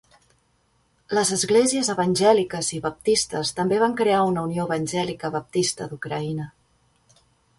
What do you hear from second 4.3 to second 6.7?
una unió evangèlica baptista d'Ucraïna.